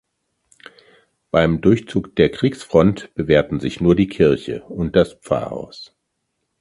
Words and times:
Beim 1.29 1.61
Durchzug 1.61 2.15
der 2.15 2.29
Kriegsfront 2.31 3.13
bewährten 3.13 3.59
sich 3.59 3.81
nur 3.81 3.95
die 3.95 4.07
Kirche 4.09 4.63
und 4.63 4.95
das 4.95 5.13
Pfarrhaus. 5.13 5.95